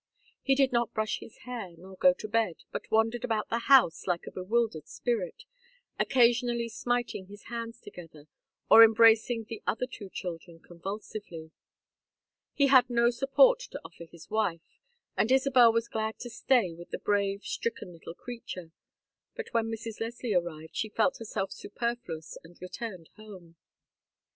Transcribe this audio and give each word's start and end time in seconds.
He 0.41 0.55
did 0.55 0.71
not 0.71 0.95
brush 0.95 1.19
his 1.19 1.37
hair, 1.45 1.75
nor 1.77 1.95
go 1.95 2.11
to 2.11 2.27
bed, 2.27 2.63
but 2.71 2.89
wandered 2.89 3.23
about 3.23 3.49
the 3.49 3.59
house 3.69 4.07
like 4.07 4.25
a 4.25 4.31
bewildered 4.31 4.87
spirit, 4.87 5.43
occasionally 5.99 6.69
smiting 6.69 7.27
his 7.27 7.43
hands 7.53 7.79
together, 7.79 8.25
or 8.67 8.83
embracing 8.83 9.43
the 9.43 9.61
other 9.67 9.85
two 9.85 10.09
children 10.09 10.59
convulsively. 10.59 11.51
He 12.55 12.65
had 12.65 12.89
no 12.89 13.11
support 13.11 13.59
to 13.59 13.81
offer 13.85 14.05
his 14.05 14.27
wife, 14.27 14.79
and 15.15 15.31
Isabel 15.31 15.71
was 15.71 15.87
glad 15.87 16.17
to 16.21 16.31
stay 16.31 16.73
with 16.73 16.89
the 16.89 16.97
brave 16.97 17.43
stricken 17.45 17.93
little 17.93 18.15
creature; 18.15 18.71
but 19.35 19.49
when 19.53 19.67
Mrs. 19.69 20.01
Leslie 20.01 20.33
arrived 20.33 20.75
she 20.75 20.89
felt 20.89 21.17
herself 21.19 21.51
superfluous 21.51 22.39
and 22.43 22.59
returned 22.59 23.09
home. 23.17 23.55